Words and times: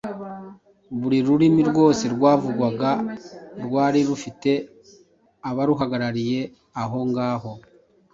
Buri 0.99 1.17
rurimi 1.27 1.61
rwose 1.69 2.03
rwavugwaga 2.13 2.91
rwari 3.65 3.99
rufite 4.09 4.51
abaruhagarariye 5.49 6.39
aho 6.81 6.97
ngaho. 7.09 7.51